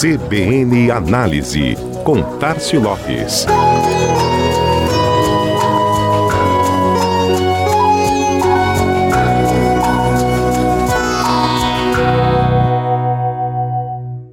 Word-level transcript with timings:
CBN 0.00 0.90
Análise, 0.90 1.76
com 2.06 2.22
Tarcio 2.38 2.80
Lopes. 2.80 3.44